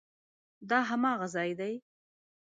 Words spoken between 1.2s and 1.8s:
ځای دی؟